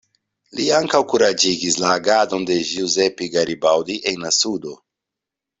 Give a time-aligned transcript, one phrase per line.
[0.59, 4.77] Li ankaŭ kuraĝigis la agadon de Giuseppe Garibaldi en la sudo.